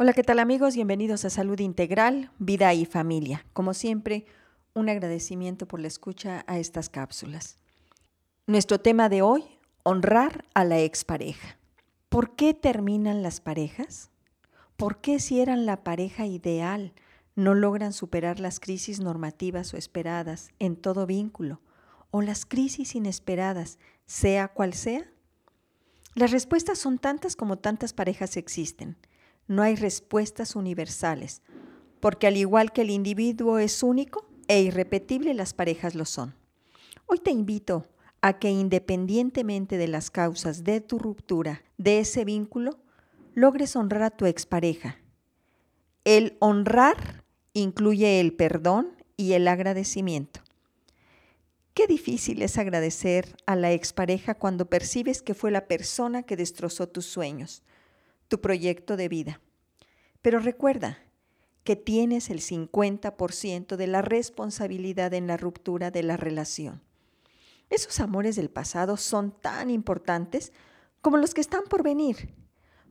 Hola, 0.00 0.12
¿qué 0.12 0.22
tal 0.22 0.38
amigos? 0.38 0.76
Bienvenidos 0.76 1.24
a 1.24 1.30
Salud 1.30 1.58
Integral, 1.58 2.30
Vida 2.38 2.72
y 2.72 2.86
Familia. 2.86 3.44
Como 3.52 3.74
siempre, 3.74 4.26
un 4.72 4.88
agradecimiento 4.88 5.66
por 5.66 5.80
la 5.80 5.88
escucha 5.88 6.44
a 6.46 6.60
estas 6.60 6.88
cápsulas. 6.88 7.56
Nuestro 8.46 8.78
tema 8.78 9.08
de 9.08 9.22
hoy, 9.22 9.42
honrar 9.82 10.44
a 10.54 10.64
la 10.64 10.78
expareja. 10.78 11.58
¿Por 12.08 12.36
qué 12.36 12.54
terminan 12.54 13.24
las 13.24 13.40
parejas? 13.40 14.12
¿Por 14.76 15.00
qué 15.00 15.18
si 15.18 15.40
eran 15.40 15.66
la 15.66 15.82
pareja 15.82 16.26
ideal 16.26 16.92
no 17.34 17.54
logran 17.54 17.92
superar 17.92 18.38
las 18.38 18.60
crisis 18.60 19.00
normativas 19.00 19.74
o 19.74 19.76
esperadas 19.76 20.50
en 20.60 20.76
todo 20.76 21.06
vínculo 21.06 21.60
o 22.12 22.22
las 22.22 22.46
crisis 22.46 22.94
inesperadas, 22.94 23.80
sea 24.06 24.46
cual 24.46 24.74
sea? 24.74 25.10
Las 26.14 26.30
respuestas 26.30 26.78
son 26.78 26.98
tantas 26.98 27.34
como 27.34 27.58
tantas 27.58 27.92
parejas 27.92 28.36
existen 28.36 28.96
no 29.48 29.62
hay 29.62 29.74
respuestas 29.74 30.54
universales, 30.54 31.42
porque 32.00 32.26
al 32.26 32.36
igual 32.36 32.72
que 32.72 32.82
el 32.82 32.90
individuo 32.90 33.58
es 33.58 33.82
único 33.82 34.26
e 34.46 34.62
irrepetible, 34.62 35.34
las 35.34 35.52
parejas 35.52 35.94
lo 35.94 36.04
son. 36.04 36.34
Hoy 37.06 37.18
te 37.18 37.30
invito 37.30 37.86
a 38.20 38.38
que 38.38 38.50
independientemente 38.50 39.78
de 39.78 39.88
las 39.88 40.10
causas 40.10 40.64
de 40.64 40.80
tu 40.80 40.98
ruptura, 40.98 41.62
de 41.76 42.00
ese 42.00 42.24
vínculo, 42.24 42.78
logres 43.34 43.76
honrar 43.76 44.02
a 44.02 44.10
tu 44.10 44.26
expareja. 44.26 44.98
El 46.04 46.36
honrar 46.40 47.24
incluye 47.52 48.20
el 48.20 48.32
perdón 48.34 48.88
y 49.16 49.32
el 49.32 49.48
agradecimiento. 49.48 50.40
Qué 51.74 51.86
difícil 51.86 52.42
es 52.42 52.58
agradecer 52.58 53.36
a 53.46 53.54
la 53.54 53.72
expareja 53.72 54.34
cuando 54.34 54.68
percibes 54.68 55.22
que 55.22 55.34
fue 55.34 55.50
la 55.52 55.68
persona 55.68 56.24
que 56.24 56.36
destrozó 56.36 56.88
tus 56.88 57.06
sueños, 57.06 57.62
tu 58.26 58.40
proyecto 58.40 58.96
de 58.96 59.08
vida. 59.08 59.40
Pero 60.22 60.38
recuerda 60.40 60.98
que 61.64 61.76
tienes 61.76 62.30
el 62.30 62.40
50% 62.40 63.76
de 63.76 63.86
la 63.86 64.02
responsabilidad 64.02 65.12
en 65.14 65.26
la 65.26 65.36
ruptura 65.36 65.90
de 65.90 66.02
la 66.02 66.16
relación. 66.16 66.80
Esos 67.70 68.00
amores 68.00 68.36
del 68.36 68.48
pasado 68.48 68.96
son 68.96 69.32
tan 69.32 69.68
importantes 69.70 70.52
como 71.02 71.18
los 71.18 71.34
que 71.34 71.42
están 71.42 71.64
por 71.68 71.82
venir. 71.82 72.34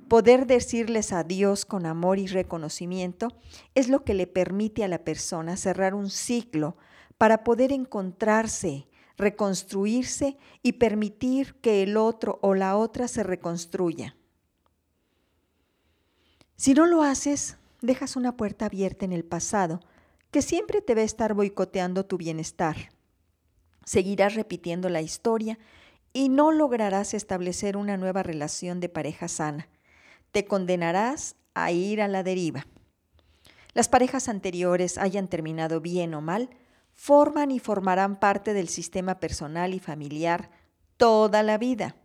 Poder 0.07 0.45
decirles 0.47 1.11
adiós 1.11 1.65
con 1.65 1.85
amor 1.85 2.19
y 2.19 2.27
reconocimiento 2.27 3.29
es 3.75 3.89
lo 3.89 4.03
que 4.03 4.13
le 4.13 4.27
permite 4.27 4.83
a 4.83 4.87
la 4.87 5.03
persona 5.03 5.57
cerrar 5.57 5.93
un 5.93 6.09
ciclo 6.09 6.77
para 7.17 7.43
poder 7.43 7.71
encontrarse, 7.71 8.87
reconstruirse 9.17 10.37
y 10.61 10.73
permitir 10.73 11.55
que 11.55 11.83
el 11.83 11.97
otro 11.97 12.39
o 12.41 12.53
la 12.53 12.77
otra 12.77 13.07
se 13.07 13.23
reconstruya. 13.23 14.15
Si 16.57 16.73
no 16.73 16.87
lo 16.87 17.03
haces, 17.03 17.55
dejas 17.81 18.15
una 18.15 18.35
puerta 18.35 18.65
abierta 18.65 19.05
en 19.05 19.13
el 19.13 19.23
pasado 19.23 19.79
que 20.31 20.41
siempre 20.41 20.81
te 20.81 20.95
va 20.95 21.01
a 21.01 21.05
estar 21.05 21.35
boicoteando 21.35 22.05
tu 22.05 22.17
bienestar. 22.17 22.89
Seguirás 23.85 24.33
repitiendo 24.33 24.89
la 24.89 25.01
historia 25.01 25.59
y 26.13 26.29
no 26.29 26.51
lograrás 26.51 27.13
establecer 27.13 27.77
una 27.77 27.95
nueva 27.95 28.23
relación 28.23 28.79
de 28.79 28.89
pareja 28.89 29.27
sana. 29.27 29.69
Te 30.31 30.45
condenarás 30.45 31.35
a 31.53 31.71
ir 31.71 32.01
a 32.01 32.07
la 32.07 32.23
deriva. 32.23 32.65
Las 33.75 33.87
parejas 33.87 34.27
anteriores, 34.27 34.97
hayan 34.97 35.27
terminado 35.27 35.79
bien 35.79 36.15
o 36.15 36.21
mal, 36.21 36.49
forman 36.95 37.51
y 37.51 37.59
formarán 37.59 38.19
parte 38.19 38.53
del 38.53 38.67
sistema 38.67 39.19
personal 39.19 39.75
y 39.75 39.79
familiar 39.79 40.49
toda 40.97 41.43
la 41.43 41.59
vida. 41.59 41.95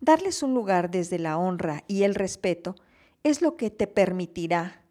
Darles 0.00 0.42
un 0.42 0.52
lugar 0.52 0.90
desde 0.90 1.18
la 1.18 1.38
honra 1.38 1.84
y 1.88 2.02
el 2.02 2.14
respeto 2.14 2.76
es 3.22 3.42
lo 3.42 3.56
que 3.56 3.70
te 3.70 3.86
permitirá 3.86 4.82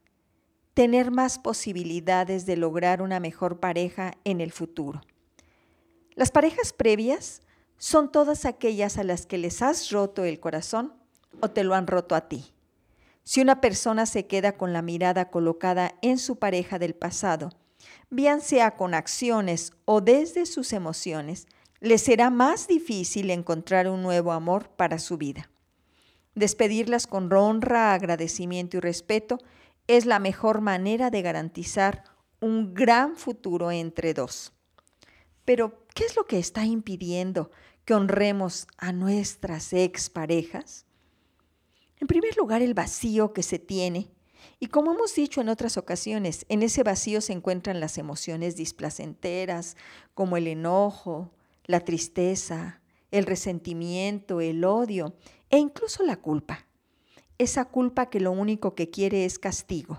tener 0.73 1.09
más 1.09 1.39
posibilidades 1.39 2.45
de 2.45 2.55
lograr 2.55 3.01
una 3.01 3.19
mejor 3.19 3.59
pareja 3.59 4.13
en 4.23 4.41
el 4.41 4.51
futuro. 4.51 5.01
Las 6.13 6.31
parejas 6.31 6.71
previas 6.73 7.41
son 7.77 8.11
todas 8.11 8.45
aquellas 8.45 8.97
a 8.97 9.03
las 9.03 9.25
que 9.25 9.37
les 9.37 9.61
has 9.61 9.91
roto 9.91 10.23
el 10.23 10.39
corazón 10.39 10.93
o 11.41 11.49
te 11.49 11.63
lo 11.63 11.75
han 11.75 11.87
roto 11.87 12.15
a 12.15 12.27
ti. 12.27 12.45
Si 13.23 13.41
una 13.41 13.59
persona 13.59 14.05
se 14.05 14.25
queda 14.25 14.57
con 14.57 14.71
la 14.71 14.81
mirada 14.81 15.29
colocada 15.29 15.95
en 16.01 16.17
su 16.17 16.37
pareja 16.37 16.79
del 16.79 16.95
pasado, 16.95 17.49
bien 18.09 18.41
sea 18.41 18.75
con 18.75 18.93
acciones 18.93 19.73
o 19.85 20.01
desde 20.01 20.45
sus 20.45 20.73
emociones, 20.73 21.47
le 21.79 21.97
será 21.97 22.29
más 22.29 22.67
difícil 22.67 23.29
encontrar 23.29 23.87
un 23.87 24.01
nuevo 24.01 24.31
amor 24.31 24.69
para 24.69 24.97
su 24.97 25.17
vida. 25.17 25.49
Despedirlas 26.37 27.07
con 27.07 27.33
honra, 27.33 27.95
agradecimiento 27.95 28.77
y 28.77 28.79
respeto 28.79 29.39
es 29.87 30.05
la 30.05 30.19
mejor 30.19 30.61
manera 30.61 31.09
de 31.09 31.23
garantizar 31.23 32.03
un 32.39 32.75
gran 32.75 33.15
futuro 33.15 33.71
entre 33.71 34.13
dos. 34.13 34.53
Pero, 35.45 35.87
¿qué 35.95 36.03
es 36.03 36.15
lo 36.15 36.27
que 36.27 36.37
está 36.37 36.63
impidiendo 36.63 37.49
que 37.85 37.95
honremos 37.95 38.67
a 38.77 38.91
nuestras 38.91 39.73
exparejas? 39.73 40.85
En 41.99 42.05
primer 42.05 42.37
lugar, 42.37 42.61
el 42.61 42.75
vacío 42.75 43.33
que 43.33 43.41
se 43.41 43.57
tiene. 43.57 44.11
Y 44.59 44.67
como 44.67 44.93
hemos 44.93 45.15
dicho 45.15 45.41
en 45.41 45.49
otras 45.49 45.75
ocasiones, 45.75 46.45
en 46.49 46.61
ese 46.61 46.83
vacío 46.83 47.19
se 47.19 47.33
encuentran 47.33 47.79
las 47.79 47.97
emociones 47.97 48.55
displacenteras, 48.55 49.75
como 50.13 50.37
el 50.37 50.45
enojo, 50.45 51.31
la 51.65 51.79
tristeza, 51.79 52.79
el 53.09 53.25
resentimiento, 53.25 54.39
el 54.39 54.63
odio 54.63 55.15
e 55.49 55.57
incluso 55.57 56.03
la 56.03 56.17
culpa. 56.17 56.65
Esa 57.37 57.65
culpa 57.65 58.09
que 58.09 58.19
lo 58.19 58.31
único 58.31 58.75
que 58.75 58.89
quiere 58.89 59.25
es 59.25 59.39
castigo. 59.39 59.97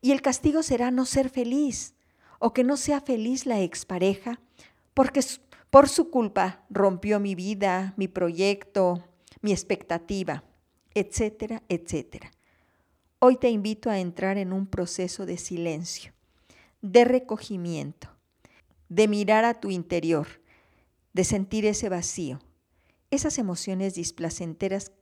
Y 0.00 0.12
el 0.12 0.22
castigo 0.22 0.62
será 0.62 0.90
no 0.90 1.06
ser 1.06 1.30
feliz 1.30 1.94
o 2.38 2.52
que 2.52 2.64
no 2.64 2.76
sea 2.76 3.00
feliz 3.00 3.46
la 3.46 3.60
expareja 3.60 4.40
porque 4.94 5.20
por 5.70 5.88
su 5.88 6.10
culpa 6.10 6.64
rompió 6.70 7.20
mi 7.20 7.34
vida, 7.34 7.94
mi 7.96 8.08
proyecto, 8.08 9.04
mi 9.42 9.52
expectativa, 9.52 10.44
etcétera, 10.94 11.62
etcétera. 11.68 12.30
Hoy 13.18 13.36
te 13.36 13.50
invito 13.50 13.90
a 13.90 13.98
entrar 13.98 14.38
en 14.38 14.52
un 14.52 14.66
proceso 14.66 15.26
de 15.26 15.38
silencio, 15.38 16.12
de 16.82 17.04
recogimiento, 17.04 18.08
de 18.88 19.08
mirar 19.08 19.44
a 19.44 19.54
tu 19.54 19.70
interior, 19.70 20.26
de 21.12 21.24
sentir 21.24 21.66
ese 21.66 21.88
vacío, 21.88 22.40
esas 23.10 23.38
emociones 23.38 23.94
displacenteras 23.94 24.92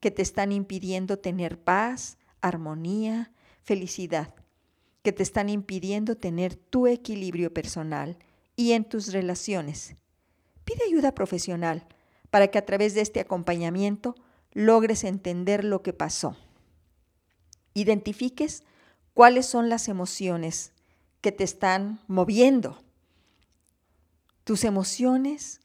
que 0.00 0.10
te 0.10 0.22
están 0.22 0.52
impidiendo 0.52 1.18
tener 1.18 1.58
paz, 1.58 2.18
armonía, 2.40 3.32
felicidad, 3.62 4.34
que 5.02 5.12
te 5.12 5.22
están 5.22 5.48
impidiendo 5.48 6.16
tener 6.16 6.56
tu 6.56 6.86
equilibrio 6.86 7.52
personal 7.54 8.18
y 8.56 8.72
en 8.72 8.84
tus 8.84 9.12
relaciones. 9.12 9.96
Pide 10.64 10.84
ayuda 10.86 11.14
profesional 11.14 11.86
para 12.30 12.48
que 12.48 12.58
a 12.58 12.66
través 12.66 12.94
de 12.94 13.00
este 13.00 13.20
acompañamiento 13.20 14.14
logres 14.52 15.04
entender 15.04 15.64
lo 15.64 15.82
que 15.82 15.92
pasó. 15.92 16.36
Identifiques 17.74 18.64
cuáles 19.14 19.46
son 19.46 19.68
las 19.68 19.88
emociones 19.88 20.72
que 21.20 21.32
te 21.32 21.44
están 21.44 22.00
moviendo. 22.06 22.82
Tus 24.44 24.64
emociones 24.64 25.60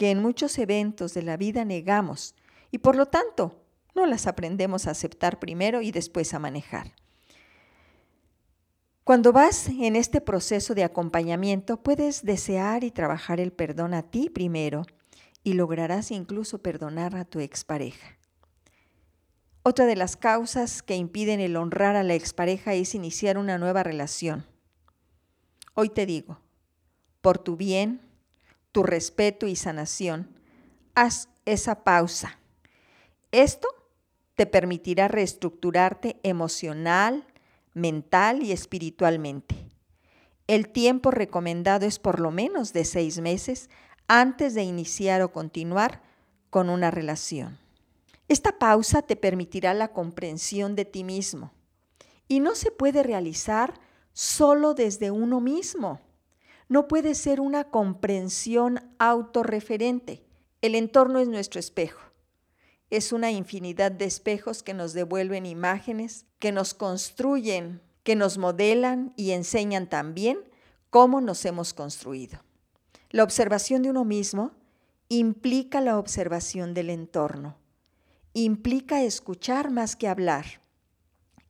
que 0.00 0.10
en 0.10 0.22
muchos 0.22 0.56
eventos 0.56 1.12
de 1.12 1.20
la 1.20 1.36
vida 1.36 1.66
negamos 1.66 2.34
y 2.70 2.78
por 2.78 2.96
lo 2.96 3.04
tanto 3.04 3.62
no 3.94 4.06
las 4.06 4.26
aprendemos 4.26 4.86
a 4.86 4.92
aceptar 4.92 5.38
primero 5.38 5.82
y 5.82 5.92
después 5.92 6.32
a 6.32 6.38
manejar. 6.38 6.94
Cuando 9.04 9.30
vas 9.34 9.68
en 9.68 9.96
este 9.96 10.22
proceso 10.22 10.74
de 10.74 10.84
acompañamiento, 10.84 11.82
puedes 11.82 12.24
desear 12.24 12.82
y 12.82 12.90
trabajar 12.90 13.40
el 13.40 13.52
perdón 13.52 13.92
a 13.92 14.00
ti 14.00 14.30
primero 14.30 14.86
y 15.44 15.52
lograrás 15.52 16.12
incluso 16.12 16.62
perdonar 16.62 17.14
a 17.14 17.26
tu 17.26 17.40
expareja. 17.40 18.16
Otra 19.62 19.84
de 19.84 19.96
las 19.96 20.16
causas 20.16 20.82
que 20.82 20.96
impiden 20.96 21.40
el 21.40 21.58
honrar 21.58 21.94
a 21.96 22.04
la 22.04 22.14
expareja 22.14 22.72
es 22.72 22.94
iniciar 22.94 23.36
una 23.36 23.58
nueva 23.58 23.82
relación. 23.82 24.46
Hoy 25.74 25.90
te 25.90 26.06
digo, 26.06 26.40
por 27.20 27.36
tu 27.36 27.58
bien, 27.58 28.09
tu 28.72 28.82
respeto 28.82 29.46
y 29.46 29.56
sanación, 29.56 30.28
haz 30.94 31.28
esa 31.44 31.84
pausa. 31.84 32.38
Esto 33.32 33.68
te 34.34 34.46
permitirá 34.46 35.08
reestructurarte 35.08 36.18
emocional, 36.22 37.26
mental 37.74 38.42
y 38.42 38.52
espiritualmente. 38.52 39.54
El 40.46 40.68
tiempo 40.68 41.10
recomendado 41.10 41.86
es 41.86 41.98
por 41.98 42.20
lo 42.20 42.30
menos 42.30 42.72
de 42.72 42.84
seis 42.84 43.20
meses 43.20 43.70
antes 44.08 44.54
de 44.54 44.62
iniciar 44.62 45.22
o 45.22 45.32
continuar 45.32 46.02
con 46.50 46.68
una 46.68 46.90
relación. 46.90 47.58
Esta 48.26 48.58
pausa 48.58 49.02
te 49.02 49.16
permitirá 49.16 49.74
la 49.74 49.92
comprensión 49.92 50.74
de 50.74 50.84
ti 50.84 51.04
mismo 51.04 51.52
y 52.26 52.40
no 52.40 52.54
se 52.54 52.70
puede 52.70 53.02
realizar 53.02 53.74
solo 54.12 54.74
desde 54.74 55.10
uno 55.10 55.40
mismo 55.40 56.00
no 56.70 56.86
puede 56.86 57.16
ser 57.16 57.40
una 57.40 57.64
comprensión 57.64 58.80
autorreferente. 59.00 60.24
El 60.62 60.76
entorno 60.76 61.18
es 61.18 61.28
nuestro 61.28 61.58
espejo. 61.58 62.00
es 62.90 63.12
una 63.12 63.30
infinidad 63.30 63.92
de 63.92 64.04
espejos 64.04 64.64
que 64.64 64.74
nos 64.74 64.92
devuelven 64.94 65.46
imágenes, 65.46 66.26
que 66.40 66.50
nos 66.50 66.74
construyen, 66.74 67.80
que 68.02 68.16
nos 68.16 68.36
modelan 68.36 69.12
y 69.16 69.30
enseñan 69.30 69.88
también 69.88 70.38
cómo 70.90 71.20
nos 71.20 71.44
hemos 71.44 71.72
construido. 71.72 72.40
La 73.10 73.22
observación 73.22 73.82
de 73.82 73.90
uno 73.90 74.04
mismo 74.04 74.52
implica 75.08 75.80
la 75.80 75.98
observación 75.98 76.74
del 76.74 76.90
entorno, 76.90 77.56
implica 78.32 79.02
escuchar 79.02 79.70
más 79.70 79.94
que 79.94 80.08
hablar 80.08 80.60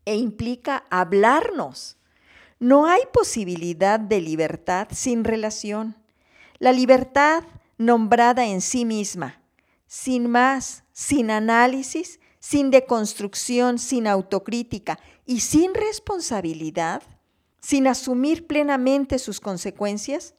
e 0.05 0.17
implica 0.17 0.85
hablarnos. 0.91 1.97
No 2.61 2.87
hay 2.87 3.01
posibilidad 3.11 3.99
de 3.99 4.21
libertad 4.21 4.89
sin 4.91 5.25
relación. 5.25 5.97
La 6.59 6.73
libertad 6.73 7.43
nombrada 7.79 8.45
en 8.45 8.61
sí 8.61 8.85
misma, 8.85 9.41
sin 9.87 10.29
más, 10.29 10.85
sin 10.93 11.31
análisis, 11.31 12.21
sin 12.39 12.71
deconstrucción, 12.71 13.79
sin 13.79 14.07
autocrítica 14.07 14.99
y 15.25 15.41
sin 15.41 15.75
responsabilidad, 15.75 17.03
sin 17.63 17.87
asumir 17.87 18.47
plenamente 18.47 19.19
sus 19.19 19.41
consecuencias, 19.41 20.35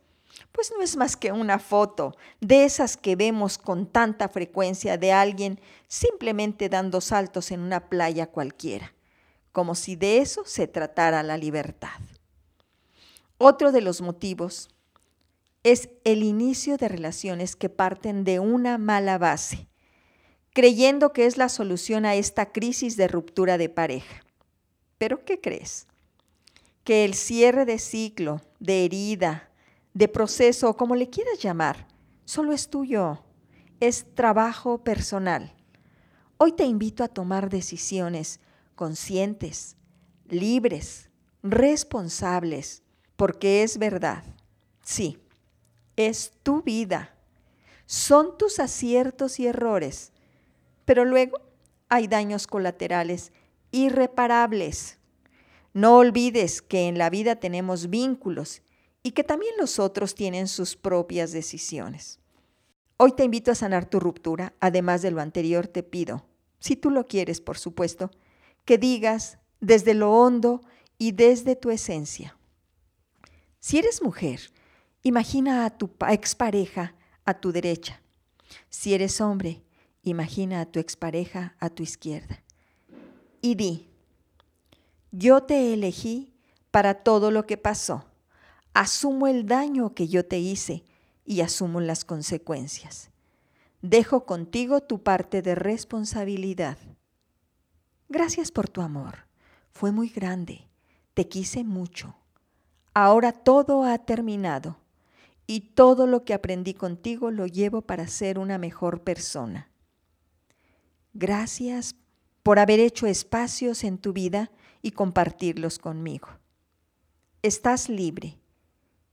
pues 0.52 0.72
no 0.78 0.84
es 0.84 0.96
más 0.98 1.18
que 1.18 1.32
una 1.32 1.58
foto 1.58 2.16
de 2.40 2.66
esas 2.66 2.98
que 2.98 3.16
vemos 3.16 3.58
con 3.58 3.88
tanta 3.88 4.30
frecuencia 4.30 4.96
de 4.96 5.12
alguien 5.12 5.60
simplemente 5.88 6.70
dando 6.70 7.02
saltos 7.02 7.50
en 7.50 7.62
una 7.62 7.90
playa 7.90 8.28
cualquiera, 8.28 8.94
como 9.52 9.74
si 9.74 9.96
de 9.96 10.20
eso 10.20 10.44
se 10.46 10.68
tratara 10.68 11.24
la 11.24 11.38
libertad. 11.38 12.00
Otro 13.44 13.72
de 13.72 13.82
los 13.82 14.02
motivos 14.02 14.70
es 15.64 15.90
el 16.04 16.22
inicio 16.22 16.78
de 16.78 16.88
relaciones 16.88 17.56
que 17.56 17.70
parten 17.70 18.24
de 18.24 18.40
una 18.40 18.78
mala 18.78 19.18
base, 19.18 19.68
creyendo 20.54 21.12
que 21.12 21.26
es 21.26 21.38
la 21.38 21.50
solución 21.50 22.06
a 22.06 22.14
esta 22.14 22.52
crisis 22.52 22.98
de 22.98 23.08
ruptura 23.08 23.58
de 23.58 23.68
pareja. 23.68 24.24
Pero 25.00 25.26
¿qué 25.26 25.42
crees? 25.42 25.88
Que 26.84 27.04
el 27.04 27.16
cierre 27.16 27.66
de 27.66 27.80
ciclo, 27.80 28.44
de 28.60 28.86
herida, 28.86 29.50
de 29.96 30.08
proceso, 30.08 30.70
o 30.70 30.78
como 30.78 30.96
le 30.96 31.10
quieras 31.10 31.40
llamar, 31.40 31.88
solo 32.26 32.54
es 32.54 32.70
tuyo, 32.70 33.24
es 33.80 34.06
trabajo 34.14 34.84
personal. 34.84 35.52
Hoy 36.38 36.52
te 36.52 36.66
invito 36.66 37.04
a 37.04 37.08
tomar 37.08 37.50
decisiones 37.50 38.40
conscientes, 38.76 39.78
libres, 40.30 41.10
responsables, 41.42 42.84
porque 43.22 43.62
es 43.62 43.78
verdad. 43.78 44.24
Sí, 44.82 45.20
es 45.96 46.32
tu 46.42 46.64
vida. 46.64 47.16
Son 47.86 48.36
tus 48.36 48.60
aciertos 48.60 49.40
y 49.40 49.46
errores, 49.46 50.12
pero 50.86 51.06
luego 51.06 51.38
hay 51.88 52.08
daños 52.08 52.48
colaterales 52.48 53.32
irreparables. 53.70 54.98
No 55.72 55.98
olvides 55.98 56.64
que 56.64 56.88
en 56.88 56.98
la 56.98 57.12
vida 57.12 57.36
tenemos 57.36 57.92
vínculos 57.92 58.64
y 59.04 59.12
que 59.12 59.24
también 59.24 59.54
los 59.60 59.78
otros 59.78 60.16
tienen 60.16 60.48
sus 60.48 60.76
propias 60.76 61.32
decisiones. 61.32 62.18
Hoy 62.98 63.12
te 63.12 63.24
invito 63.24 63.52
a 63.52 63.56
sanar 63.56 63.86
tu 63.88 64.00
ruptura. 64.00 64.56
Además 64.60 65.04
de 65.04 65.12
lo 65.12 65.22
anterior, 65.22 65.68
te 65.68 65.84
pido, 65.84 66.26
si 66.58 66.76
tú 66.76 66.90
lo 66.90 67.06
quieres, 67.06 67.40
por 67.40 67.60
supuesto, 67.60 68.10
que 68.66 68.80
digas 68.80 69.38
desde 69.60 69.94
lo 69.94 70.12
hondo 70.12 70.64
y 70.98 71.12
desde 71.12 71.56
tu 71.56 71.70
esencia. 71.70 72.36
Si 73.62 73.78
eres 73.78 74.02
mujer, 74.02 74.42
imagina 75.04 75.64
a 75.66 75.70
tu 75.70 75.90
expareja 76.10 76.94
a 77.24 77.36
tu 77.36 77.54
derecha. 77.54 78.02
Si 78.70 78.94
eres 78.94 79.22
hombre, 79.22 79.64
imagina 80.04 80.60
a 80.60 80.66
tu 80.66 80.80
expareja 80.80 81.56
a 81.60 81.70
tu 81.70 81.84
izquierda. 81.84 82.44
Y 83.42 83.56
di, 83.56 83.90
yo 85.12 85.44
te 85.44 85.74
elegí 85.74 86.34
para 86.70 86.96
todo 86.96 87.32
lo 87.32 87.48
que 87.48 87.56
pasó 87.56 88.12
asumo 88.74 89.28
el 89.28 89.46
daño 89.46 89.94
que 89.94 90.08
yo 90.08 90.26
te 90.26 90.40
hice 90.40 90.84
y 91.26 91.42
asumo 91.42 91.82
las 91.82 92.06
consecuencias. 92.06 93.10
Dejo 93.82 94.26
contigo 94.26 94.82
tu 94.82 95.02
parte 95.04 95.42
de 95.42 95.56
responsabilidad. 95.56 96.78
Gracias 98.10 98.52
por 98.52 98.70
tu 98.70 98.82
amor. 98.82 99.26
Fue 99.72 99.92
muy 99.92 100.10
grande. 100.10 100.68
Te 101.14 101.28
quise 101.28 101.64
mucho. 101.64 102.16
Ahora 102.94 103.32
todo 103.32 103.84
ha 103.84 103.98
terminado 104.00 104.78
y 105.48 105.62
todo 105.62 106.08
lo 106.08 106.24
que 106.24 106.34
aprendí 106.34 106.74
contigo 106.74 107.32
lo 107.32 107.48
llevo 107.48 107.82
para 107.82 108.08
ser 108.08 108.40
una 108.40 108.58
mejor 108.58 109.02
persona. 109.02 109.70
Gracias 111.14 111.96
por 112.44 112.60
haber 112.60 112.80
hecho 112.80 113.08
espacios 113.08 113.84
en 113.84 113.98
tu 113.98 114.14
vida 114.14 114.52
y 114.82 114.92
compartirlos 114.92 115.80
conmigo. 115.80 116.28
Estás 117.42 117.90
libre 117.90 118.42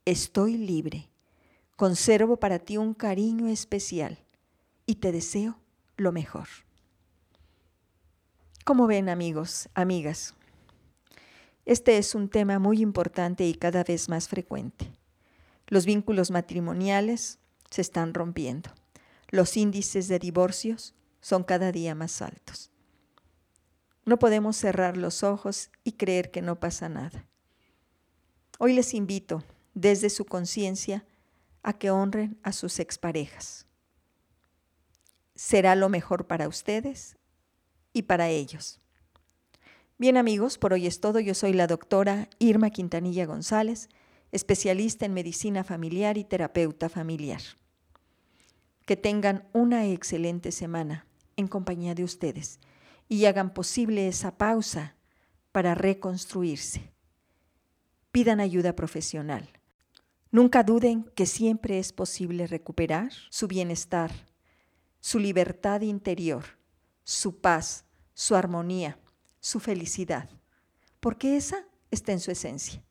Estoy 0.09 0.57
libre. 0.57 1.11
Conservo 1.77 2.39
para 2.39 2.59
ti 2.59 2.79
un 2.79 2.95
cariño 2.95 3.47
especial 3.47 4.25
y 4.87 4.95
te 4.95 5.13
deseo 5.13 5.59
lo 5.99 6.13
mejor. 6.13 6.49
Como 8.65 8.87
ven 8.87 9.11
amigos, 9.11 9.69
amigas, 9.75 10.35
este 11.69 11.99
es 11.99 12.15
un 12.15 12.31
tema 12.31 12.59
muy 12.59 12.81
importante 12.81 13.47
y 13.47 13.53
cada 13.53 13.85
vez 13.85 14.09
más 14.09 14.27
frecuente. 14.27 14.91
Los 15.67 15.85
vínculos 15.85 16.31
matrimoniales 16.31 17.41
se 17.71 17.83
están 17.83 18.15
rompiendo. 18.15 18.71
Los 19.29 19.55
índices 19.55 20.09
de 20.09 20.19
divorcios 20.19 20.95
son 21.21 21.45
cada 21.45 21.71
día 21.71 21.95
más 21.95 22.23
altos. 22.23 22.71
No 24.07 24.19
podemos 24.19 24.57
cerrar 24.57 24.97
los 24.97 25.23
ojos 25.23 25.71
y 25.85 25.93
creer 25.93 26.31
que 26.31 26.41
no 26.41 26.59
pasa 26.59 26.89
nada. 26.89 27.27
Hoy 28.59 28.73
les 28.73 28.95
invito 28.95 29.45
desde 29.75 30.09
su 30.09 30.25
conciencia 30.25 31.05
a 31.63 31.75
que 31.75 31.91
honren 31.91 32.39
a 32.43 32.53
sus 32.53 32.81
exparejas. 32.81 33.67
Será 35.35 35.77
lo 35.77 35.91
mejor 35.91 36.27
para 36.27 36.49
ustedes 36.49 37.19
y 37.93 38.05
para 38.05 38.31
ellos. 38.31 38.81
Bien 39.99 40.17
amigos, 40.17 40.59
por 40.59 40.73
hoy 40.73 40.87
es 40.87 41.01
todo. 41.01 41.21
Yo 41.21 41.35
soy 41.35 41.53
la 41.53 41.67
doctora 41.67 42.29
Irma 42.39 42.71
Quintanilla 42.71 43.27
González, 43.27 43.89
especialista 44.33 45.05
en 45.05 45.13
medicina 45.13 45.65
familiar 45.65 46.17
y 46.17 46.25
terapeuta 46.25 46.89
familiar. 46.89 47.43
Que 48.87 48.97
tengan 48.97 49.49
una 49.53 49.87
excelente 49.87 50.53
semana 50.53 51.07
en 51.37 51.49
compañía 51.49 51.95
de 51.95 52.05
ustedes 52.05 52.61
y 53.09 53.25
hagan 53.27 53.53
posible 53.53 54.09
esa 54.09 54.39
pausa 54.39 54.97
para 55.53 55.75
reconstruirse. 55.75 56.93
Pidan 58.13 58.41
ayuda 58.41 58.75
profesional 58.75 59.51
Nunca 60.31 60.63
duden 60.63 61.05
que 61.15 61.25
siempre 61.25 61.79
es 61.79 61.93
posible 61.93 62.47
recuperar 62.47 63.11
su 63.31 63.49
bienestar, 63.49 64.13
su 65.01 65.19
libertad 65.19 65.81
interior, 65.81 66.45
su 67.03 67.41
paz, 67.41 67.87
su 68.13 68.37
armonía, 68.37 68.99
su 69.41 69.61
felicidad, 69.61 70.29
porque 71.01 71.37
esa 71.37 71.65
está 71.91 72.13
en 72.13 72.21
su 72.21 72.31
esencia. 72.31 72.83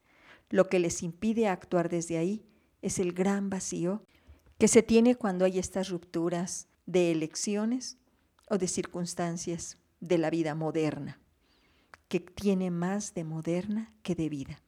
Lo 0.50 0.70
que 0.70 0.80
les 0.80 1.04
impide 1.04 1.48
actuar 1.48 1.90
desde 1.90 2.18
ahí 2.18 2.46
es 2.82 3.00
el 3.00 3.14
gran 3.14 3.50
vacío 3.50 4.06
que 4.58 4.68
se 4.68 4.82
tiene 4.82 5.16
cuando 5.16 5.46
hay 5.46 5.60
estas 5.60 5.90
rupturas 5.90 6.68
de 6.86 7.12
elecciones 7.12 7.98
o 8.50 8.58
de 8.58 8.68
circunstancias 8.68 9.78
de 10.00 10.18
la 10.18 10.30
vida 10.30 10.56
moderna, 10.56 11.20
que 12.08 12.20
tiene 12.20 12.72
más 12.72 13.14
de 13.14 13.24
moderna 13.24 13.94
que 14.04 14.16
de 14.16 14.30
vida. 14.30 14.62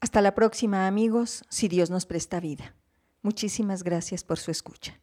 Hasta 0.00 0.22
la 0.22 0.34
próxima 0.34 0.86
amigos, 0.86 1.44
si 1.50 1.68
Dios 1.68 1.90
nos 1.90 2.06
presta 2.06 2.40
vida. 2.40 2.74
Muchísimas 3.22 3.82
gracias 3.82 4.24
por 4.24 4.38
su 4.38 4.50
escucha. 4.50 4.98